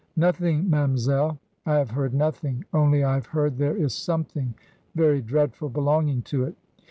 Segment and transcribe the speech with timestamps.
[0.27, 4.55] 'Nothing, ma'amselle; I have heard nothing; only I have heard there is something
[4.95, 6.55] very dreadful belonging to it.'